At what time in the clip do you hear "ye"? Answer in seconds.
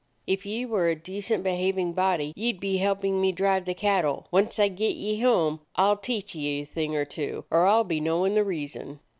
0.47-0.65, 2.35-2.53, 4.95-5.19, 6.33-6.61